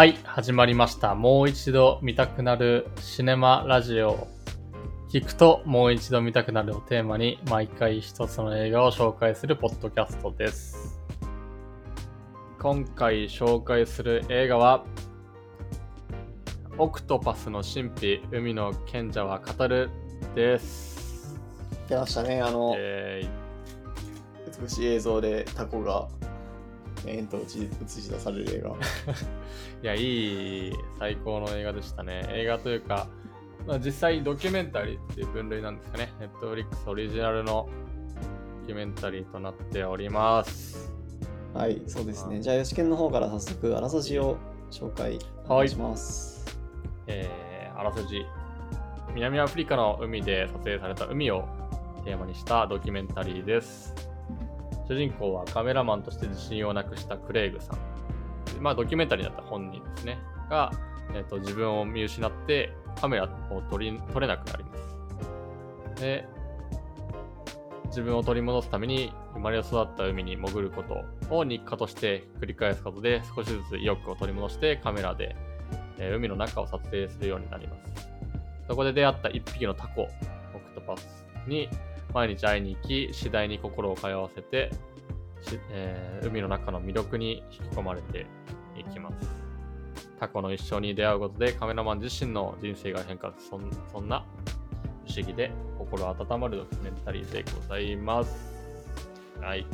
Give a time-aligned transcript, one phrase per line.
[0.00, 1.14] はい、始まりました。
[1.14, 4.28] もう一度見たくなるシネマラジオ。
[5.12, 10.98] 聞くともう一度見たくなるをテーマに毎回一つの映画を紹介するポッドキャストです。
[12.58, 14.86] 今回紹介する映画は、
[16.78, 19.90] オクトパスの神秘、海の賢者は語る
[20.34, 21.38] です。
[21.90, 23.28] 出ましたね、あの、え
[24.62, 26.08] 美しい映像でタコが
[27.06, 27.48] 延々と映
[27.88, 28.70] し出される映画。
[28.70, 28.76] ー
[29.82, 32.26] いや、いい、最高の映画でしたね。
[32.30, 33.08] 映画というか、
[33.66, 36.12] まあ、実際ドキュメンタリーっていう分類なんですかね。
[36.20, 37.68] ネットフリックスオリジナルの
[38.62, 40.92] ドキュメンタリーとなっております。
[41.54, 42.40] はい、そうですね。
[42.40, 44.36] じゃあ、吉健の方から早速、あらすじを
[44.70, 46.58] 紹介お願いします。
[47.06, 48.26] えーあらすじ。
[49.14, 51.48] 南アフリカの海で撮影された海を
[52.04, 54.09] テーマにしたドキュメンタリーです。
[54.90, 57.78] 主人公はカメラマンとして自信をなくしたクレイグさん。
[58.60, 60.18] まあドキュメンタリーだった本人ですね。
[60.50, 60.72] が、
[61.14, 64.70] えーと自分を見失ってカメラを撮り撮れなくなりま
[65.94, 66.00] す。
[66.02, 66.26] で、
[67.84, 75.36] 自分を取り戻すために生まれ育った海に潜ることを日課として繰り返すことで少しずつ意欲を取り戻してカメラで
[75.98, 78.08] え海の中を撮影するようになります。
[78.66, 80.06] そこで出会った一匹のタコ、オ
[80.58, 81.68] クトパスに
[82.12, 84.70] 毎日会いに行き、次第に心を通わせて、
[85.42, 88.26] しえー海の中の魅力に引き込まれて
[88.76, 89.28] いきます。
[90.18, 94.22] タコの一生に出会うことでカメラマン自身の人生が変化するそんそんな
[95.06, 98.54] 不思議で心温まるドキュメンタリーでございます。
[99.40, 99.66] はい。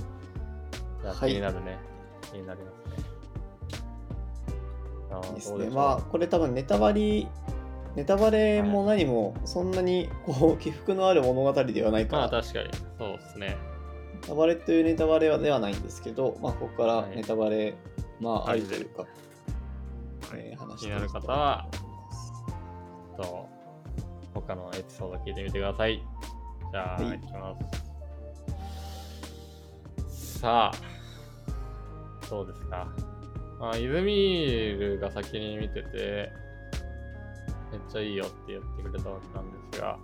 [1.03, 1.79] じゃあはい気になるね。
[2.31, 3.07] 気になりますね。
[5.11, 5.70] あーいいですね。
[5.70, 7.27] まあ、これ多分ネタバレ、
[7.97, 13.56] ネタバレも何もそんなにこう 起伏のある物語ではないかまあら、確かに、そうですね。
[14.22, 17.74] ネタバレというネタバレはではないんですけど、まあ、ここからはいネタバレ、
[18.20, 19.05] まあ、あはいりというか、
[20.34, 21.67] えー話気になる方は、
[23.17, 23.48] と
[24.34, 26.02] 他のエピソード聞いてみてください。
[26.72, 27.55] じゃあ、はいい、きま
[30.08, 30.39] す。
[30.40, 32.86] さあ、どうですか？
[33.58, 36.30] まあ、イズミールが先に見てて、
[37.77, 39.98] めっちゃいいよって言ってくれたわけなんですが、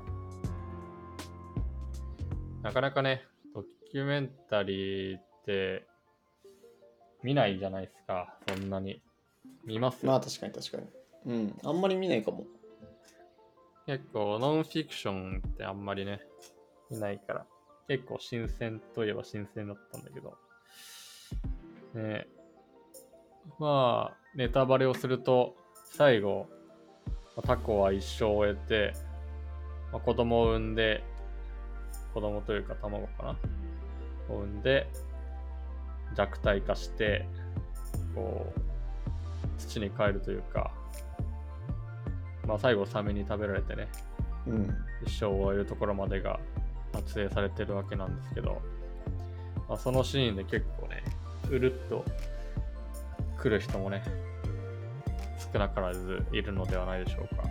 [2.63, 3.25] なかなかね、
[3.55, 5.87] ドキュメンタリーって
[7.23, 9.03] 見ないじゃないですか、そんなに。
[9.65, 10.85] 見ますまあ、確かに確かに。
[11.25, 12.45] うん、あんまり見ないかも。
[13.87, 16.21] 結構ノンフィクションってあんまりね、
[16.91, 17.47] 見ないから、
[17.89, 20.37] 結構新鮮といえば新鮮だったんだけど、
[21.95, 22.27] ね。
[23.59, 25.57] まあ、ネタバレをすると、
[25.87, 26.49] 最後、
[27.37, 28.95] まあタコは一生を終えて、
[29.93, 31.03] まあ、子供を産んで、
[32.15, 33.31] 子供というか卵かな
[34.29, 34.87] を産んで、
[36.15, 37.27] 弱体化して、
[38.15, 38.61] こう、
[39.59, 40.71] 土に帰るというか、
[42.47, 43.89] まあ最後サメに食べられてね、
[44.47, 44.63] うん。
[45.07, 46.39] 一生を終えるところまでが
[46.93, 48.61] 撮影されてるわけなんですけど、
[49.69, 51.03] まあ、そのシーンで結構ね、
[51.51, 52.05] うるっと
[53.41, 54.03] 来る人もね、
[55.53, 57.43] 少なからずいるのではないでしょうか。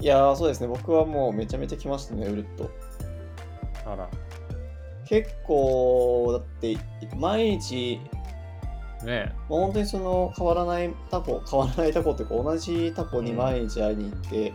[0.00, 0.68] いやー、そうですね。
[0.68, 2.70] 僕はもうめちゃめちゃ来ましたね、うるっと。
[3.84, 4.08] あら、
[5.06, 6.76] 結構、だって、
[7.16, 8.00] 毎日、
[9.04, 14.52] ねもう本当にその変わらないタコ、変わらないタコっていうか、同じタコに毎日会いに行って、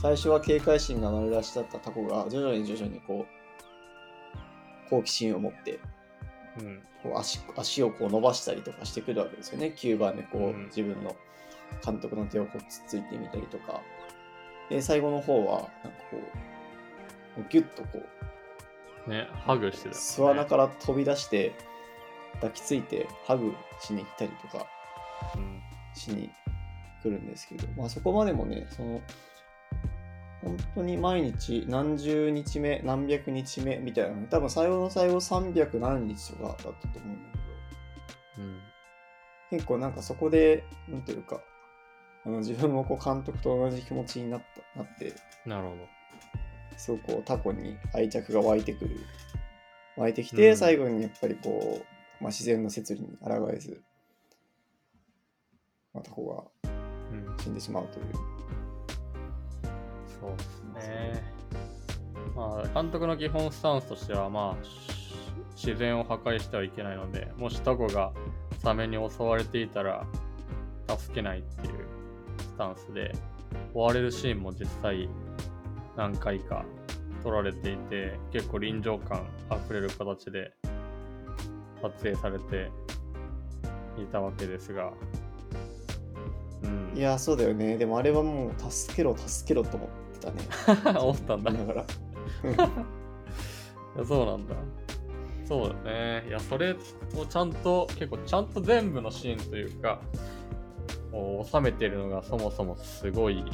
[0.00, 5.78] 最初は警戒心が丸出しだったタコが、徐々に徐々にこう、好奇心を持って、
[6.58, 9.72] え、うん、こう足足をこう伸ばしたりとかしてくるわけですよね。
[9.76, 11.16] 吸盤でこう、うん自分の
[11.84, 13.80] 監督の手をこうつっついてみたりとか。
[14.68, 16.18] で、最後の方は、なんかこ
[17.38, 18.02] う、ギュッとこ
[19.06, 21.52] う、ね、ハグしてた、巣穴から飛び出して、
[22.34, 24.66] 抱きついてハグしに行ったりとか
[25.36, 25.62] うん、
[25.94, 26.30] しに
[27.02, 29.00] 来るんですけど、まあそこまでもね、その、
[30.42, 37.38] 本当に毎日何十日目、何百日目みたいなね、多分最後の最後300何日とかだったと思うんだ
[38.36, 38.60] けど、うん、
[39.50, 41.40] 結構なんかそこで、なんていうか、
[42.24, 44.42] あの自分もこう監督と同じ気持ちになっ
[44.74, 45.12] たなって、
[45.46, 45.76] なるほど。
[46.76, 48.96] すごくこうタコに愛着が湧いてくる。
[49.96, 53.82] 湧いてきて、うん最後にやっぱりこう、まあ、自然の摂理に抗えず、
[55.92, 56.70] まあ、タコが
[57.12, 58.06] うん、死んでしまうという。
[60.20, 60.36] そう
[60.74, 61.22] ですね。
[62.34, 68.12] まあ、監督の基本スタンスとしては、まあ、し自然を破壊してはいけないので、もしタコが
[68.62, 70.06] サメに襲われていたら、
[70.88, 71.74] 助けないっていう
[72.52, 73.12] スタンスで、
[73.74, 75.08] 追われるシーンも実際
[75.96, 76.64] 何回か
[77.22, 80.52] 撮られていて、結構臨場感あふれる形で
[81.80, 82.70] 撮影されて
[84.00, 84.92] いたわけですが、
[86.94, 87.78] いや、そうだよね。
[87.78, 90.96] でもあれはもう、助けろ、助けろと思ってたね。
[91.00, 91.50] 思ったんだ。
[91.50, 91.84] いだから。
[93.98, 94.54] やそうなんだ。
[95.46, 96.24] そうだね。
[96.28, 96.76] いや、それを
[97.26, 100.00] ちゃんと、結構ちゃんと全部のシーンというか、
[101.12, 103.44] を収めてるのがそもそもすごい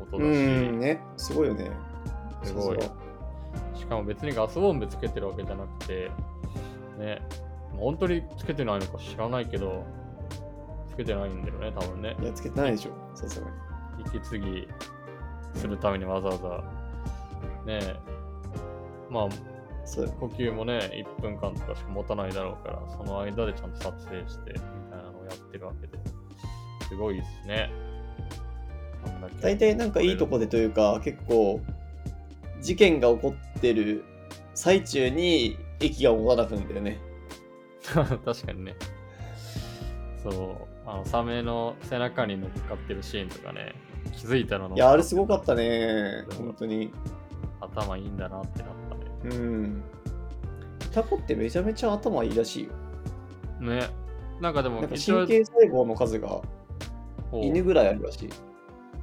[0.00, 0.30] 音だし、う
[0.72, 1.00] ん、ね。
[1.16, 1.70] すごいよね。
[2.42, 2.78] すごい
[3.74, 6.10] しかも別にガスボンベつけてるわけじゃなくて、
[6.98, 7.20] ね、
[7.76, 9.84] 本当につけてないのか知らないけど、
[10.90, 12.24] つけてないんだよね、多分ねい。
[12.24, 12.92] や、つけてないでしょ。
[13.14, 13.52] さすがに。
[14.06, 14.68] 息継ぎ
[15.54, 16.64] するためにわざわざ、
[17.64, 17.80] ね
[19.10, 19.28] まあ、
[20.20, 24.58] 呼吸もね、1分間とかしか持たないだろうから、その間でちゃんと撮影して、み
[24.90, 25.98] たいなのをやってるわけで、
[26.88, 27.70] すごいですね。
[29.40, 31.60] 大体なんかいいとこでというか、結構、
[32.60, 34.04] 事件が起こってる
[34.54, 36.98] 最中に息が持たなくんだよね。
[38.24, 38.74] 確かにね。
[40.22, 43.74] そう、あのサメの背中に乗っかってるシーンとかね、
[44.12, 46.24] 気づいたらのいや、あれすごかったね。
[46.38, 46.90] 本当に。
[47.60, 48.68] 頭いいんだなってなっ
[49.22, 49.36] たね。
[49.36, 49.82] うん。
[50.92, 52.70] タコってめちゃめちゃ頭いいらしいよ。
[53.60, 53.88] ね。
[54.40, 56.40] なんかでもなんか一応神経細胞の数が
[57.42, 58.30] 犬ぐらいあるらしい。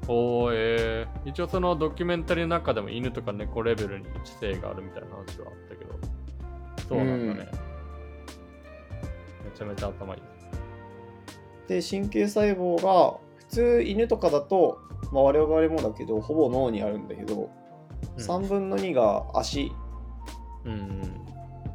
[0.08, 5.92] おーえー、一応そのドキュメンタリーの中でも犬とか猫レベルに知性があるみたいな話はあったけど、
[6.90, 7.52] そうなんだね。
[9.46, 10.22] めちゃめちゃ頭いい。
[11.68, 14.80] で、神経細胞が、普通犬とかだと、
[15.12, 17.62] まあ、我々もだけど、ほぼ脳にあるんだけど、うん
[18.18, 19.72] 3分の2が足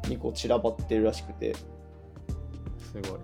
[0.07, 3.19] にこう散らばってるらしくて、すごい。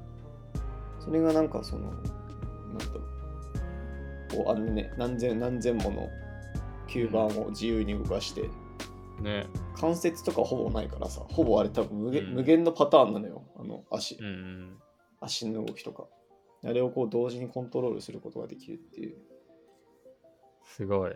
[1.00, 2.04] それがなんかその、なん
[2.78, 3.12] だろう、
[4.36, 6.10] こうあのね、何千何千もの
[6.88, 8.50] 吸盤を自由に動かして、
[9.22, 9.48] ね。
[9.76, 14.78] 関節とかほぼないからさ、ほぼあれ多分無限,、うん無限のパターンなのよ、あの足、うんうん。
[15.22, 16.08] 足の動きとか。
[16.66, 19.18] あれをこう同時にコントロールすることができるっていう。
[20.64, 21.12] すごい。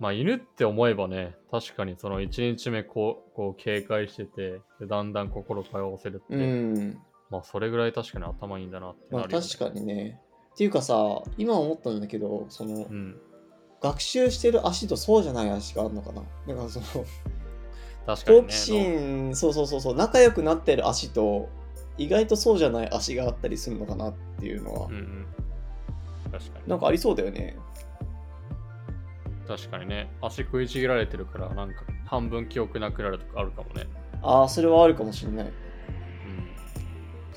[0.00, 6.98] まあ犬って思えばね、確かにその1日目こうこう警戒してて、でだんだん心通わせるって、うん。
[7.30, 10.20] まあそれぐらい確かに頭いいんだなってまあなるよね確かにね。
[10.54, 13.20] っていうかさ、今思ったんだけど、その、うん。
[13.80, 16.22] 学習してる足とそうじゃない足があるのかな？
[16.46, 16.86] だからその、
[18.06, 18.42] 確かにね。
[18.44, 21.50] 好奇心、そうそうそうそう、仲良くなってる足と、
[21.98, 25.26] 意外とそうじゃない足があったりするのかなっていうのは、うんうん。
[26.32, 26.68] 確かに。
[26.68, 27.58] なんかありそうだよね。
[29.46, 30.10] 確かにね。
[30.22, 33.86] 足食いちぎられてるから、なんか半分記憶なくなるとかあるかもね。
[34.22, 35.46] ああ、それはあるかもしれない。
[35.46, 35.52] うん。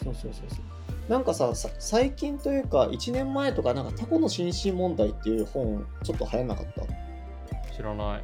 [0.02, 0.60] そうそうそうそう。
[1.08, 7.74] なんかさ、さ最近というか、1年前とか、なんかタコの心身問題っていう本、ちょっと流行んなかった？
[7.74, 8.24] 知らない。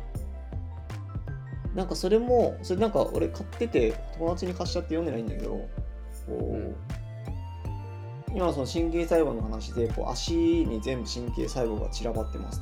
[1.75, 5.69] なんかそれも、それなんか俺買ってて、友達に貸しちゃって読んでないんだけど、こ
[6.29, 6.75] う、うん
[8.35, 12.61] 今その神経細胞の話で、こう足に全部神経細胞が散らばってます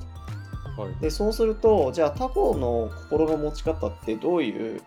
[0.76, 0.82] と。
[0.82, 0.96] はい。
[1.00, 4.82] で、そうすると、じゃあタコの心の持ち方ってどういう、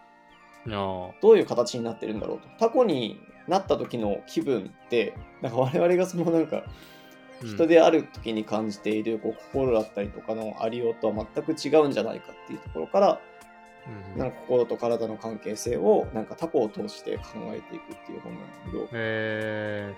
[0.66, 2.48] どういう形になってるんだろうと。
[2.58, 3.18] タコに
[3.48, 6.62] なった時の気分って、なんか我々がそのなんか、うん
[7.42, 13.20] 人である時に感じているこう心だったりとかのありようとは全く違うんじゃないかっていうところから、
[14.14, 19.94] うんなんか心と体の関係性をなんかタコを通して考えていくっていう本なんだけど、へ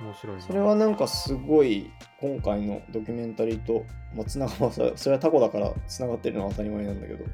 [0.00, 0.04] ー。
[0.04, 1.88] 面白いなそれはなんかすごい
[2.20, 7.24] 今回のドキュメンタリーと、まあ、つながまあそれはタコだからつながってるのは当たり前なんだけど、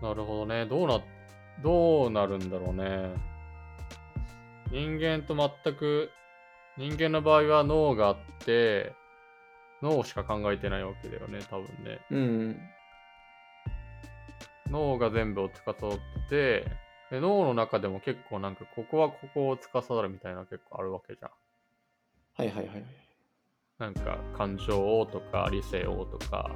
[0.00, 0.66] なるほどね。
[0.66, 1.02] どうな、
[1.62, 3.14] どうなるんだろうね。
[4.70, 6.10] 人間と全く、
[6.76, 8.96] 人間の場合は脳があって、
[9.82, 12.00] 脳しか考えてないわけだよね、多分ね。
[12.10, 12.60] うん、
[14.70, 16.66] 脳が全部を司って、
[17.10, 21.30] で脳の中でも結構なんか、ここはここを司るみたいな結構あるわけじゃん。
[22.36, 22.84] はいはいはいはい。
[23.78, 26.50] なんか、感情をとか、理性をとか、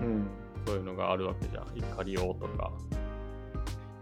[0.00, 0.28] うん、
[0.66, 1.76] そういうのがあるわけじゃん。
[1.76, 2.72] 怒りをとか。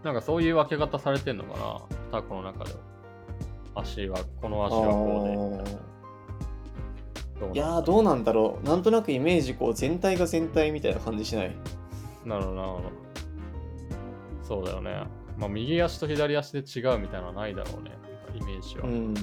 [0.03, 1.81] なんかそういう分け方されてんのかな？
[2.21, 2.79] タコの中では。
[3.75, 7.53] 足は、この足はこうで。
[7.53, 11.55] いやーどうなんだろうなんとなくイメージこう全体が全体みたいな感じしない？
[12.25, 12.83] なるほど、なるほど。
[14.43, 15.03] そうだよね。
[15.37, 17.91] まあ、右足と左足で違うみたいなのはないだろうね。
[18.35, 18.85] イメージは。
[18.85, 19.13] うん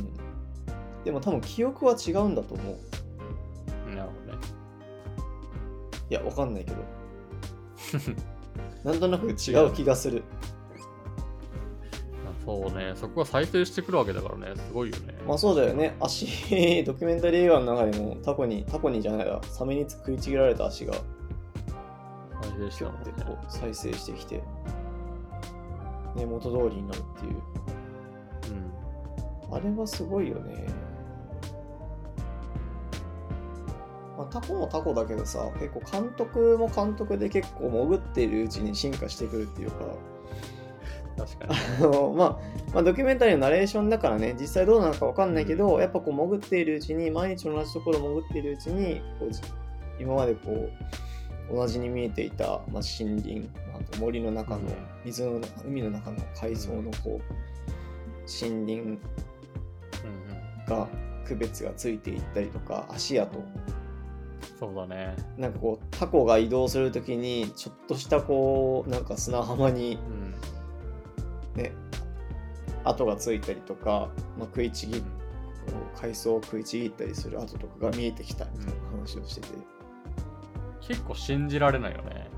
[1.05, 2.77] でも多分記憶は違うんだと思う
[3.95, 4.39] なるほどね。
[6.11, 6.79] いやわかんないけど
[8.85, 10.25] なんとなく違う気がする
[12.45, 12.93] そうね。
[12.95, 14.55] そこが再生してくるわけだからね。
[14.57, 15.15] すごいよね。
[15.27, 16.27] まあそうだよね足
[16.85, 20.95] ドキュメンタリー映画の中でもタコにタコにじゃないわサメに食いちぎられた足が
[22.43, 22.91] 再生してこ
[23.33, 24.37] う再生してきて、
[26.15, 27.43] ね、元通りになるっていう
[29.51, 29.57] うん。
[29.57, 30.67] あれはすごいよね
[34.17, 39.85] まあ、タコもタコだけどさ結構監督も監督で結構潜っているうちに進化してくるっていうか
[41.17, 41.55] 確かに。
[41.55, 42.39] あの、まあ、
[42.75, 49.41] まあドキュメンタリーのナレーションだからね実際どうなのか分かんないけど、やっぱこう潜っているうちに毎日同じところ潜っているうちにこうじ
[49.99, 50.69] 今までこ
[51.51, 54.67] う同じに見えていた、まあ、森林あと森の中のうん
[55.05, 57.23] 水の中海の中の海藻のこう
[58.29, 58.99] 森林うんうん。
[60.67, 60.89] が
[61.25, 63.43] 区別がついていったりとか足跡
[64.59, 65.15] そうだね。
[65.37, 70.35] なんかこうタコが移動するときにちょっとしたこうなんか砂浜にうん。
[71.57, 71.73] ね
[72.85, 75.03] 跡がついたりとか、まあ、食いちぎ
[76.01, 79.49] 海藻を食いちぎったりする跡とかが見えてきたみたいな話をしてて、
[80.81, 82.31] 結構信じられないよね。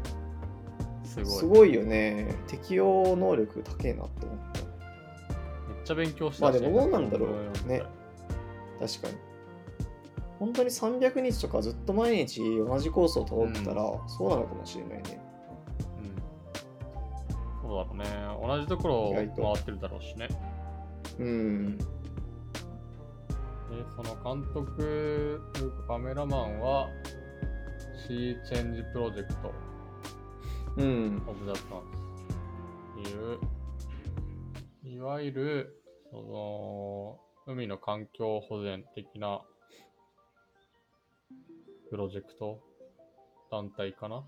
[1.04, 1.26] すごい。
[1.26, 2.34] すごいよね。
[2.46, 4.60] 適応能力高えなって思った。
[4.62, 7.30] めっちゃ勉強したまあでもどうなんだろう。
[7.30, 7.82] うんね。
[8.80, 9.18] 確かに。
[10.38, 15.20] 本当に300日とかずっと毎日同じコースを通ってたら、そうなのかもしれないね
[17.68, 17.74] うん。
[17.74, 18.56] そうだろうね。
[18.56, 20.28] 同じところを回ってるだろうしね。
[21.18, 21.84] うんで、
[23.94, 26.88] その監督というかカメラマンは、
[28.06, 29.52] シーチェンジプロジェクト
[30.78, 31.80] うんオブザトン
[33.00, 36.22] っていう、いわゆる、そ
[37.46, 39.42] の、海の環境保全的な
[41.90, 42.60] プロジェクト
[43.50, 44.24] 団体かな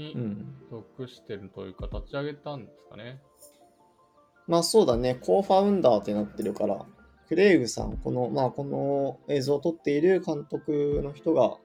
[0.00, 3.20] にうん属してるというか、立ち上げたんですかね。
[4.46, 6.84] まあそうだね、コーファウンダーってなってるから、
[7.28, 11.56] クレイグさん、この、まあこの映像を撮っている監督の人が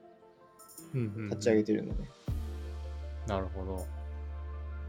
[0.94, 2.08] 立ち上げてるのね。
[3.26, 3.86] なるほど。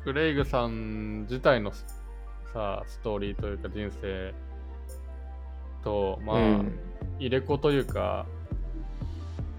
[0.03, 1.71] クレイグさん自体の
[2.53, 4.33] さ、ストーリーというか人生
[5.83, 6.79] と、まあ、うん
[7.19, 8.27] 入れ子というか、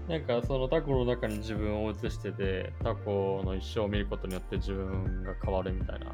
[0.09, 6.07] なんかそのタコの中に自分を映してて、タコの一生を見ることによって自分が変わるみたいな、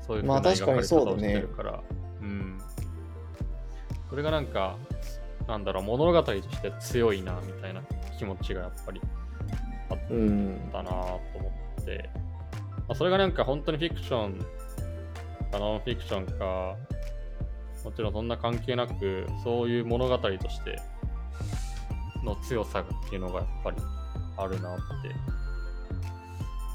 [0.00, 1.44] そういうまあ確かにそうだね
[2.22, 2.58] うん。
[4.08, 4.78] それがなんか、
[5.46, 7.82] なんだろう、物語として強いな、みたいな
[8.18, 9.02] 気持ちがやっぱり
[9.90, 10.72] あっうん。
[10.72, 14.38] だなと思って、まあ、それがなんか本当にフィクション
[15.52, 16.76] かノンフィクションか
[17.84, 20.80] もちろんそんな関係なくそういう物語として
[22.26, 23.76] の強さっていうのがやっぱり
[24.36, 24.84] あるなって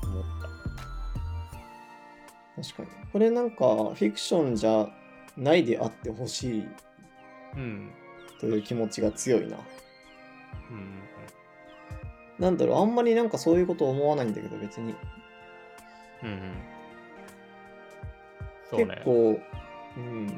[0.08, 0.48] 思った
[2.63, 2.89] 確かに。
[3.12, 4.88] これなんかフィクションじゃ
[5.38, 6.67] ないであってほしい
[7.55, 7.91] うん
[8.39, 9.58] という気持ちが強いな。
[10.72, 11.00] うん
[12.39, 14.96] なんだろう、あんまりなんかそういうこと思わないんだけど、別に。
[16.24, 16.72] うんうん
[18.72, 19.39] そうね結構、
[19.98, 20.27] うん。
[20.27, 20.34] ね、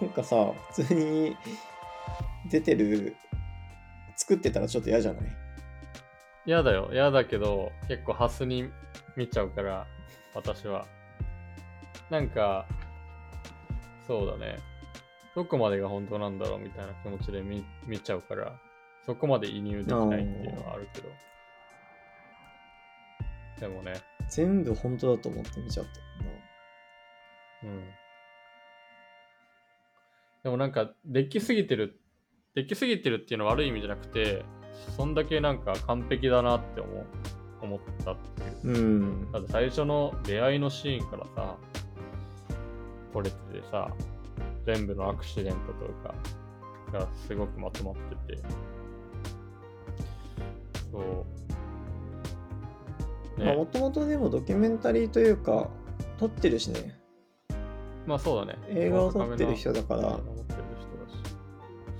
[0.00, 1.36] なんかさ、普通に
[2.50, 3.16] 出てる、
[4.16, 5.22] 作ってたらちょっと嫌じゃない？
[6.46, 6.90] 嫌だよ。
[6.92, 8.70] 嫌だけど結構ハスに
[9.16, 9.86] 見ちゃうから
[10.34, 10.86] 私は。
[12.10, 12.66] なんか
[14.06, 14.58] そうだね。
[15.34, 18.58] どこまでが本当なんだろうみたいな気持ちで見見ちゃうから
[19.06, 21.08] そこまで移入できないっていうのはあるけど。
[23.60, 23.94] でもね。
[24.30, 27.72] 全部本当だと思って見ちゃったな。
[27.74, 27.84] うん。
[30.44, 31.98] でもなんかできすぎてる
[32.58, 34.44] できすぎてるっていうのは悪い意味じゃなくて
[34.96, 37.06] そんだけなんか完璧だなって思う
[37.62, 39.32] 思ったっていううん。
[39.32, 41.56] だって最初の出会いのシーンからさ、
[43.12, 43.92] 撮れててさ、
[44.66, 46.14] 全部のアクシデントというか、
[46.92, 47.94] がすごくまとまっ
[48.26, 48.42] てて。
[50.90, 51.24] そ
[53.38, 53.44] う。
[53.44, 55.68] もともとでもドキュメンタリーというか、
[56.18, 56.98] 撮ってるしね。
[58.06, 58.58] まあそうだね。
[58.68, 60.20] 映画を撮ってる人だから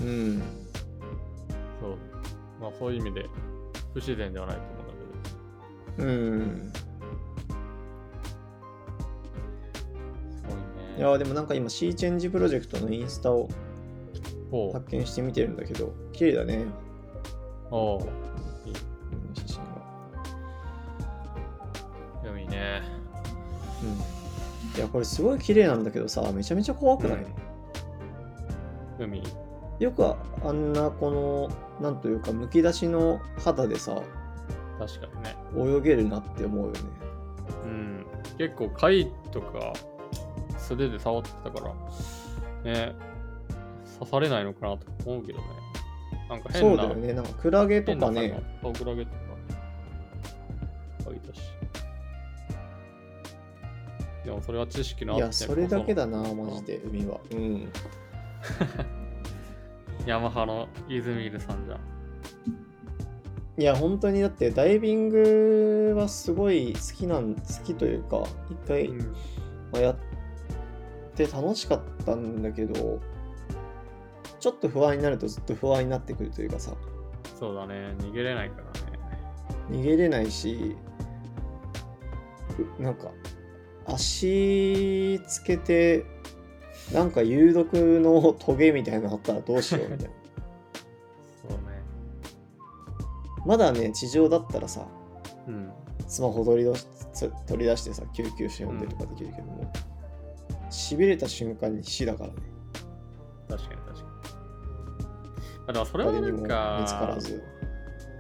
[0.01, 0.43] うん。
[1.81, 1.97] そう。
[2.61, 3.27] まあそういう意味で
[3.93, 4.73] 不自然ではないと思
[5.99, 6.07] うんだう
[6.47, 6.73] ん。
[6.73, 6.89] けど。
[10.37, 10.99] すごいね。
[10.99, 13.49] いやでもなんか今、シーチェンジプロジェクトのインスタを。
[14.73, 16.65] 発見して見てるんだけど、綺麗だね。
[17.71, 18.01] おう。
[18.65, 18.75] いい。
[19.35, 19.63] 写真が。
[22.23, 22.81] でもいいね。
[23.83, 24.79] うん。
[24.79, 27.27] いや、これすごい綺麗なんだけどさ、めちゃめちゃ怖くない、
[28.99, 29.23] 海。
[29.79, 31.49] よくあんなこの、
[31.81, 34.01] なんというか、むき出しの肌でさ、
[34.79, 35.37] 確かにね。
[35.77, 36.79] 泳げるなって思うよね。
[37.65, 38.07] うん、
[38.39, 39.73] 結構貝とか
[40.57, 41.75] 素手で触ってたか
[42.65, 42.95] ら、ね、
[43.99, 45.45] 刺されないのかなと思うけどね。
[46.29, 47.13] なんかそ変な、うだよね。
[47.13, 49.19] なんかクラゲとかね、魚、トクラゲとか、
[51.05, 51.41] 書いたし。
[54.25, 56.23] でもそれは知識のあっていや、それだけだな。
[56.23, 57.19] な、マジで、海は。
[57.31, 57.73] うん。
[60.09, 61.81] いヤマハのイズミールさんじゃん。
[63.61, 69.15] いや、本当にだってダイビングはすごい好きなん、好きというか、一回、うん
[69.71, 69.97] まあやっ
[71.15, 73.01] て楽しかったんだけど、
[74.41, 76.73] ちょっと不安になるとずっと不安になってくるというかさ、
[77.39, 78.99] そうだね、逃げれないからね。
[79.71, 80.75] 逃げれないし、
[82.79, 83.11] うなんか、
[83.85, 86.07] 足つけて、
[86.93, 90.15] なんか有毒のトゲみたいなのあったらどうしようみたいな。
[91.49, 91.59] そうね。
[93.45, 94.87] まだね、地上だったらさ、
[95.47, 95.71] うん。
[96.07, 96.87] スマホ取り出し
[97.47, 99.71] 取り出してさ、救急車呼んでとかできるけども、
[100.71, 102.37] しびれた瞬間に死だからね。
[103.49, 104.09] 確かに確かに。
[105.69, 107.43] あでもそれはな誰にも見つんか、からず。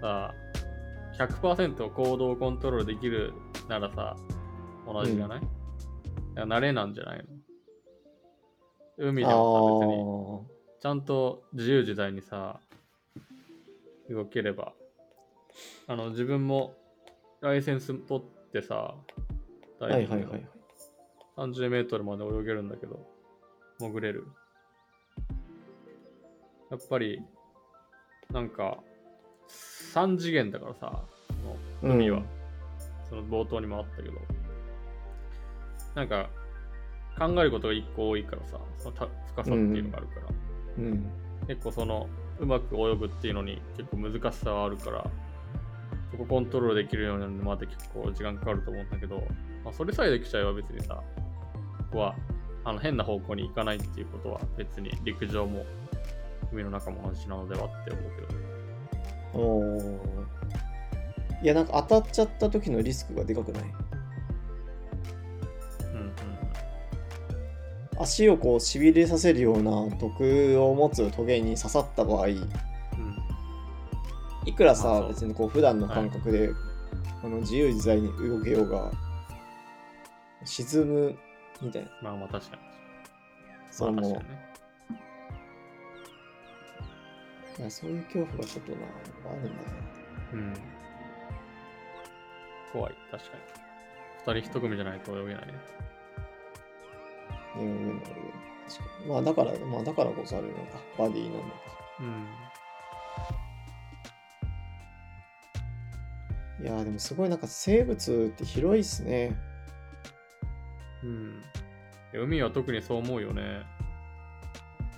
[0.02, 0.34] さ、
[1.18, 3.32] 100%行動コントロールできる
[3.68, 4.16] ならさ、
[4.86, 5.42] 同じじゃない、い
[6.36, 7.37] や慣れなんじゃないの？
[8.98, 12.60] 海であもさ、別に、ーちゃんと自由自在にさ、
[14.10, 14.72] 動ければ。
[15.86, 16.74] あの、自分も
[17.40, 18.94] ライセンス取ってさ、
[19.80, 20.46] ダはいはいはい。
[21.36, 23.06] 30メートルまで泳げるんだけど、
[23.78, 24.26] 潜れる。
[26.70, 27.22] やっぱり、
[28.30, 28.78] なんか、
[29.94, 31.04] 3次元だからさ、
[31.82, 32.26] 海は、うん
[33.08, 34.14] その冒頭にもあったけど、
[35.94, 36.28] なんか、
[37.18, 40.26] 考えることが1個多いからさ、そのた深さっていうのがあるから、
[40.78, 41.10] うん。
[41.46, 42.08] 結構その、
[42.38, 45.04] うまく泳ぐっていうのに結構難しさはあるから、
[46.10, 49.16] そこコントロールできるようになるのまで結構時間かかると思うんだけど、
[49.64, 51.02] まあ、それさえできちゃえば別にさ、
[51.78, 52.14] ここは
[52.64, 55.64] あの変な方向に行かないっていうことは別に陸上も
[56.52, 58.12] 海の中も同じなのではって思う
[59.32, 59.40] けど。
[59.40, 59.98] おー
[61.42, 63.62] いや、なんか当たっちゃった時のリスクがでかくない？
[68.00, 72.48] 足をこうしびれさせるような毒を持つトゲに刺さった場合、うん。
[74.46, 76.50] いくらさ、別にこう普段の感覚で、
[77.22, 78.90] あの自由自在に動けようが、
[80.44, 81.18] 沈む
[81.60, 81.88] みたいな。
[82.02, 82.62] まあまあ確かに。
[83.70, 84.48] そのまあね。
[87.58, 88.78] いやそういう恐怖がちょっとな、
[89.28, 89.56] あるんだね。
[90.32, 90.54] うん。
[92.72, 93.42] 怖い、確かに。
[94.36, 95.54] 二人一組じゃないと泳げないね。
[97.58, 98.00] うん、うん、うん。
[98.00, 98.14] 確か
[99.02, 99.08] に。
[99.08, 100.80] まあだから、まあだからこそあるのか。
[100.96, 101.48] バディなのか。
[102.00, 102.28] うん。
[106.60, 109.36] いやーでもすごいなんか生物って広いっすね。
[111.02, 111.42] うん。
[112.12, 113.42] 海は特にそう思うよね。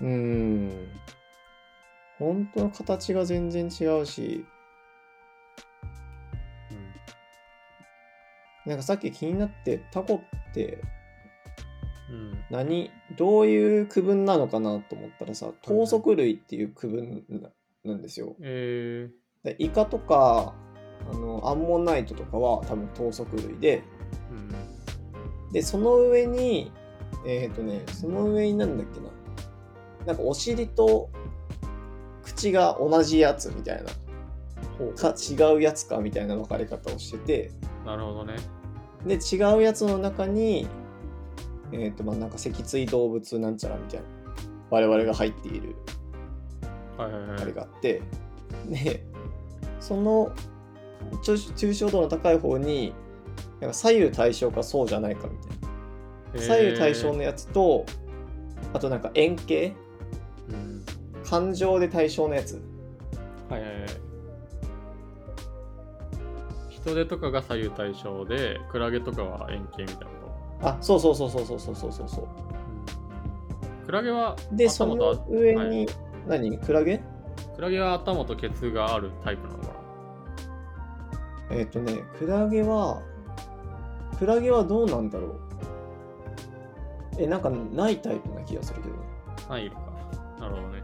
[0.01, 1.01] うーん。
[2.17, 4.47] 本当の形が全然違うし、
[8.65, 10.81] なんかさっき気になってタコって
[12.11, 12.17] うん。
[12.17, 12.43] うん。
[12.49, 17.49] 何、どういう区分なのかなと思ったらさ、頭足類っていう区分な
[17.83, 18.35] なんですよ。
[18.41, 19.09] え
[19.43, 20.53] でイカとか、
[21.11, 25.51] あのアンモナイトとかは多分頭足類で、ー、うん。
[25.51, 26.71] で、その上に、
[27.25, 29.07] えっ、とね、その上になんだっけな。
[30.05, 31.09] なんかお尻と
[32.23, 33.89] 口が同じやつみたいな。
[34.95, 37.51] か違うやつかみたいな分かれ方をしてて、
[37.85, 38.35] なるほどね。
[39.05, 40.67] で、違うやつの中に、
[41.73, 44.05] えっ、と、まあなんか脊椎動物なんちゃらみたいな。
[44.69, 45.75] 我々が入っている
[46.97, 47.41] はいはいはい。
[47.41, 48.01] あれがあって、
[48.69, 49.05] で、
[49.79, 50.31] その
[51.23, 52.93] 抽抽象度の高い方に、
[53.59, 56.41] なんか左右対称かそうじゃないかみたいな。
[56.41, 57.85] 左右対称のやつと、
[58.73, 59.55] あとなんか円形？
[59.55, 60.85] えーうん。
[61.25, 62.61] 感情で対称のやつ。
[63.49, 63.81] はいはいはい。
[66.69, 70.10] 人手とかが左右対称で、クラゲとかは円形みたいなこ
[70.63, 72.23] あ、そうそうそうそうそうそうそうそうそう。
[72.23, 72.29] と。
[73.85, 75.87] クラゲはで、そ頭のと、上に、はい
[76.27, 76.57] 何？
[76.59, 77.01] クラゲ？
[77.55, 79.67] クラゲは頭とケツがあるタイプなのか
[81.49, 81.55] な？
[81.57, 83.01] えっ、とね、クラゲは、
[84.19, 85.39] クラゲはどうなんだろう？
[87.17, 88.95] え、なんかないタイプな気がするけど。
[89.49, 89.81] ないのか。
[90.39, 90.83] なるほどね。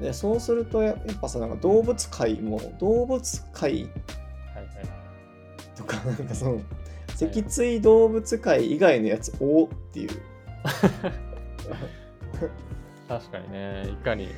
[0.00, 3.88] でそうするとや、やっぱさ、なんか動物界も、動物界。
[5.82, 6.60] とか、なんかその、
[7.08, 10.10] 脊椎動物界以外のやつ、おっていう。
[13.08, 14.28] 確かにね、いかに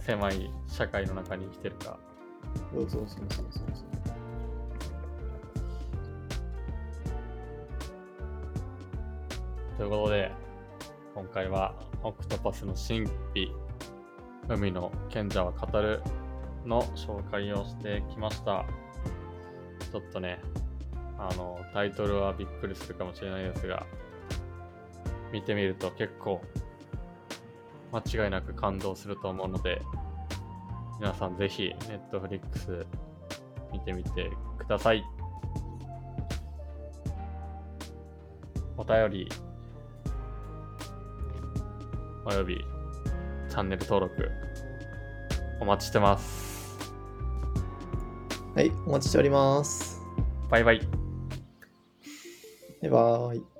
[0.00, 1.98] 狭い社会の中に生きてるか。
[2.72, 3.84] そうそうそうそうそうそう。
[9.76, 10.30] ということで、
[11.14, 13.52] 今回はオクトパスの神秘、
[14.48, 16.02] 海の賢者は語る
[16.64, 18.64] の紹介をしてきました。
[19.94, 20.40] ちょっとね、
[21.16, 23.86] あの、タイトルはびっくりするかもしれないですが、
[25.32, 26.40] 見てみると結構
[27.92, 29.80] 間違いなく感動すると思うので
[31.00, 31.72] 皆さんぜひ
[32.12, 32.86] Netflix
[33.72, 35.04] 見てみてください。
[38.76, 39.28] お便り
[42.24, 42.56] および
[43.48, 44.28] チャンネル登録
[45.60, 46.53] お待ちしてます。
[48.54, 50.00] はい、お待ちしております。
[50.48, 50.80] バイバイ
[52.80, 53.53] バイバーイ。